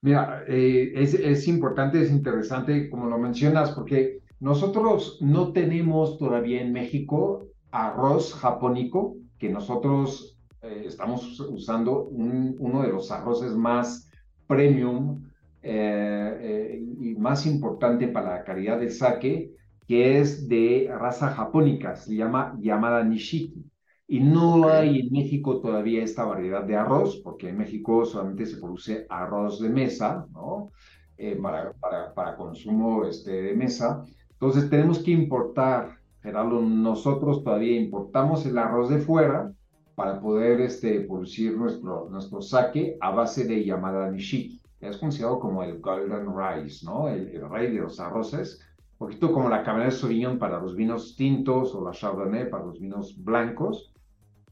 Mira, 0.00 0.44
eh, 0.48 0.92
es, 0.96 1.14
es, 1.14 1.46
importante, 1.46 2.02
es 2.02 2.10
interesante, 2.10 2.90
como 2.90 3.06
lo 3.06 3.18
mencionas, 3.18 3.70
porque 3.72 4.18
nosotros 4.40 5.18
no 5.20 5.52
tenemos 5.52 6.18
todavía 6.18 6.60
en 6.60 6.72
México 6.72 7.53
arroz 7.74 8.34
japónico, 8.34 9.16
que 9.38 9.48
nosotros 9.48 10.38
estamos 10.62 11.38
usando 11.40 12.04
uno 12.04 12.82
de 12.82 12.88
los 12.88 13.10
arroces 13.10 13.52
más 13.54 14.10
premium 14.46 15.28
y 15.62 17.14
más 17.16 17.44
importante 17.44 18.08
para 18.08 18.36
la 18.36 18.44
calidad 18.44 18.78
del 18.78 18.90
saque, 18.90 19.50
que 19.86 20.18
es 20.20 20.48
de 20.48 20.90
raza 20.90 21.30
japónica, 21.30 21.96
se 21.96 22.14
llama 22.14 22.56
llamada 22.60 23.04
Nishiki. 23.04 23.64
Y 24.06 24.20
no 24.20 24.68
hay 24.68 25.00
en 25.00 25.10
México 25.10 25.60
todavía 25.60 26.04
esta 26.04 26.24
variedad 26.24 26.62
de 26.64 26.76
arroz, 26.76 27.20
porque 27.24 27.48
en 27.48 27.56
México 27.58 28.04
solamente 28.04 28.44
se 28.46 28.58
produce 28.58 29.06
arroz 29.08 29.60
de 29.60 29.70
mesa, 29.70 30.26
¿no? 30.32 30.70
Eh, 31.16 31.36
para, 31.40 31.72
para, 31.74 32.12
para, 32.12 32.36
consumo 32.36 33.04
este, 33.06 33.30
de 33.30 33.54
mesa. 33.54 34.04
Entonces 34.32 34.68
tenemos 34.68 34.98
que 34.98 35.12
importar, 35.12 35.98
Gerardo, 36.24 36.60
nosotros 36.60 37.44
todavía 37.44 37.76
importamos 37.76 38.44
el 38.46 38.58
arroz 38.58 38.90
de 38.90 38.98
fuera 38.98 39.52
para 39.94 40.20
poder 40.20 40.60
este, 40.60 41.02
producir 41.02 41.56
nuestro, 41.56 42.08
nuestro 42.10 42.42
sake 42.42 42.96
a 43.00 43.12
base 43.12 43.44
de 43.44 43.64
llamada 43.64 44.10
nishiki. 44.10 44.60
Es 44.80 44.96
considerado 44.96 45.38
como 45.38 45.62
el 45.62 45.78
golden 45.78 46.26
rice, 46.36 46.84
¿no? 46.84 47.06
El, 47.06 47.28
el 47.28 47.48
rey 47.48 47.72
de 47.72 47.78
los 47.78 48.00
arroces 48.00 48.60
poquito 49.04 49.32
como 49.32 49.48
la 49.50 49.62
Cabernet 49.62 49.92
Sauvignon 49.92 50.38
para 50.38 50.58
los 50.60 50.74
vinos 50.74 51.14
tintos 51.14 51.74
o 51.74 51.84
la 51.84 51.92
Chardonnay 51.92 52.48
para 52.48 52.64
los 52.64 52.80
vinos 52.80 53.14
blancos. 53.22 53.92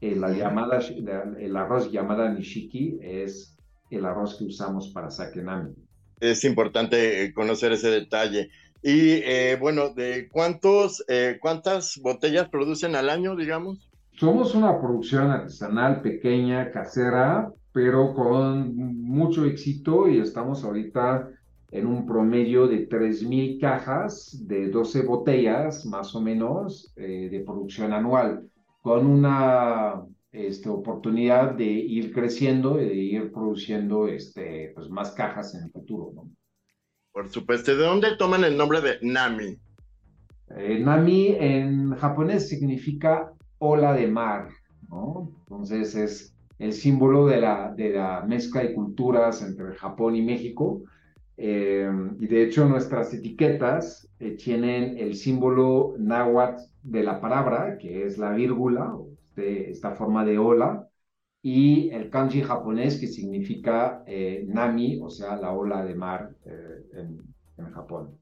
Eh, 0.01 0.15
la 0.15 0.31
llamada, 0.31 0.79
el 0.79 1.55
arroz 1.55 1.91
llamada 1.91 2.29
nishiki 2.29 2.99
es 3.01 3.57
el 3.89 4.05
arroz 4.05 4.35
que 4.35 4.45
usamos 4.45 4.89
para 4.89 5.09
sakenami. 5.09 5.73
Es 6.19 6.43
importante 6.43 7.23
eh, 7.23 7.33
conocer 7.33 7.71
ese 7.71 7.89
detalle. 7.89 8.49
Y 8.83 9.21
eh, 9.23 9.57
bueno, 9.59 9.93
¿de 9.93 10.27
cuántos, 10.29 11.03
cuántas 11.41 11.99
botellas 12.03 12.49
producen 12.49 12.95
al 12.95 13.09
año, 13.09 13.35
digamos? 13.35 13.89
Somos 14.11 14.53
una 14.53 14.79
producción 14.79 15.31
artesanal 15.31 16.01
pequeña, 16.01 16.69
casera, 16.71 17.49
pero 17.71 18.13
con 18.13 18.75
mucho 18.75 19.45
éxito 19.45 20.07
y 20.07 20.19
estamos 20.19 20.63
ahorita 20.63 21.29
en 21.73 21.87
un 21.87 22.05
promedio 22.05 22.67
de 22.67 22.87
3.000 22.87 23.59
cajas 23.59 24.37
de 24.47 24.69
12 24.69 25.01
botellas, 25.01 25.85
más 25.87 26.13
o 26.13 26.21
menos, 26.21 26.93
eh, 26.95 27.29
de 27.31 27.39
producción 27.39 27.93
anual, 27.93 28.47
con 28.83 29.07
una 29.07 30.03
este, 30.31 30.69
oportunidad 30.69 31.53
de 31.55 31.65
ir 31.65 32.13
creciendo 32.13 32.79
y 32.79 32.85
de 32.85 32.95
ir 32.95 33.31
produciendo 33.31 34.07
este, 34.07 34.71
pues, 34.75 34.87
más 34.89 35.13
cajas 35.13 35.55
en 35.55 35.63
el 35.63 35.71
futuro. 35.71 36.11
¿no? 36.13 36.29
Por 37.13 37.29
supuesto. 37.29 37.75
¿De 37.75 37.83
dónde 37.83 38.17
toman 38.17 38.43
el 38.43 38.57
nombre 38.57 38.81
de 38.81 38.97
NAMI? 39.01 39.57
Eh, 40.57 40.79
nami 40.79 41.35
en 41.39 41.95
japonés 41.95 42.49
significa 42.49 43.31
ola 43.59 43.93
de 43.93 44.07
mar, 44.07 44.49
¿no? 44.89 45.31
Entonces 45.41 45.95
es 45.95 46.35
el 46.59 46.73
símbolo 46.73 47.27
de 47.27 47.39
la, 47.39 48.25
mezcla 48.27 48.61
de 48.61 48.73
culturas 48.73 49.41
entre 49.43 49.75
Japón 49.75 50.15
y 50.15 50.21
México. 50.23 50.81
Eh, 51.37 51.89
y 52.19 52.27
de 52.27 52.43
hecho 52.43 52.65
nuestras 52.65 53.13
etiquetas 53.13 54.07
eh, 54.19 54.31
tienen 54.31 54.97
el 54.97 55.15
símbolo 55.15 55.95
náhuatl 55.97 56.63
de 56.83 57.03
la 57.03 57.21
palabra, 57.21 57.77
que 57.77 58.05
es 58.05 58.17
la 58.17 58.31
vírgula, 58.31 58.95
de 59.35 59.69
esta 59.71 59.91
forma 59.91 60.25
de 60.25 60.37
ola, 60.37 60.87
y 61.43 61.89
el 61.91 62.09
kanji 62.09 62.41
japonés 62.41 62.99
que 62.99 63.07
significa 63.07 64.03
eh, 64.07 64.43
nami, 64.47 64.99
o 64.99 65.11
sea, 65.11 65.35
la 65.35 65.51
ola 65.51 65.85
de 65.85 65.93
mar 65.93 66.31
en, 66.45 67.21
en, 67.57 67.71
Japón. 67.73 68.17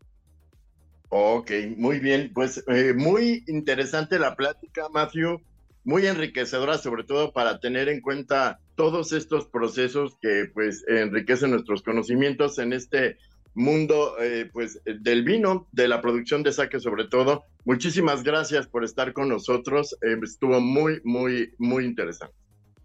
Ok, 1.08 1.52
muy 1.78 2.00
bien, 2.00 2.32
pues 2.34 2.64
muy 2.98 3.44
interesante 3.48 4.20
la 4.20 4.36
plática, 4.36 4.90
Matthew 4.90 5.40
muy 5.84 6.06
enriquecedora, 6.06 6.78
sobre 6.78 7.04
todo 7.04 7.34
para 7.34 7.60
tener 7.60 7.90
en 7.90 8.02
cuenta 8.02 8.60
todos 8.76 9.14
estos 9.14 9.48
procesos 9.48 10.18
que 10.22 10.50
pues 10.54 10.84
enriquecen 10.88 11.52
nuestros 11.52 11.82
conocimientos 11.82 12.60
en 12.60 12.74
este 12.74 13.18
mundo 13.54 14.16
eh, 14.20 14.50
pues 14.52 14.82
del 14.86 15.24
vino, 15.24 15.68
de 15.72 15.88
la 15.88 16.02
producción 16.02 16.44
de 16.44 16.54
saque 16.54 16.80
sobre 16.80 17.06
todo. 17.06 17.46
Muchísimas 17.66 18.24
gracias 18.24 18.68
por 18.68 18.84
estar 18.84 19.14
con 19.14 19.30
nosotros. 19.30 19.98
Eh, 20.02 20.18
estuvo 20.24 20.60
muy, 20.62 21.02
muy, 21.04 21.54
muy 21.58 21.86
interesante. 21.86 22.36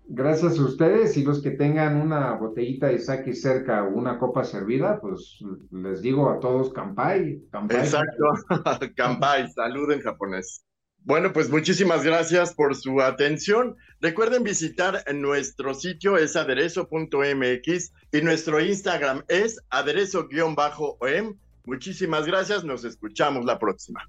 Gracias 0.08 0.58
a 0.58 0.64
ustedes 0.64 1.16
y 1.16 1.24
los 1.24 1.42
que 1.42 1.50
tengan 1.50 2.00
una 2.00 2.34
botellita 2.34 2.86
de 2.86 2.98
sake 2.98 3.34
cerca 3.34 3.82
o 3.82 3.88
una 3.88 4.18
copa 4.18 4.44
servida, 4.44 5.00
pues 5.00 5.40
les 5.72 6.00
digo 6.00 6.30
a 6.30 6.38
todos 6.38 6.72
kampai. 6.72 7.42
kampai. 7.50 7.78
Exacto, 7.78 8.24
kampai, 8.96 9.48
salud 9.50 9.90
en 9.90 10.00
japonés. 10.00 10.64
Bueno, 11.06 11.32
pues 11.32 11.50
muchísimas 11.50 12.04
gracias 12.04 12.54
por 12.54 12.74
su 12.74 13.00
atención. 13.00 13.76
Recuerden 14.00 14.42
visitar 14.42 15.04
nuestro 15.14 15.74
sitio 15.74 16.16
es 16.16 16.34
aderezo.mx 16.34 17.92
y 18.12 18.20
nuestro 18.22 18.60
Instagram 18.60 19.22
es 19.28 19.60
aderezo-om. 19.70 21.36
Muchísimas 21.64 22.26
gracias, 22.26 22.64
nos 22.64 22.84
escuchamos 22.84 23.44
la 23.44 23.58
próxima. 23.58 24.08